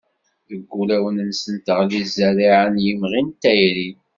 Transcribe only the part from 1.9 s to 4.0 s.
zzerriɛa n yimɣi n tayri.